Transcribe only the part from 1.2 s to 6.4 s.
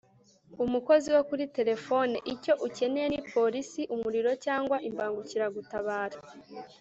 kuri telefone icyo ukeneye ni Polisi Umuriro cyangwa Imbangukiragutabara